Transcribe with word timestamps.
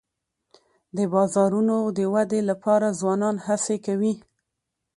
د 0.97 0.99
بازارونو 1.13 1.77
د 1.97 1.99
ودي 2.13 2.41
لپاره 2.49 2.95
ځوانان 2.99 3.35
هڅې 3.47 3.75
کوي. 3.85 4.13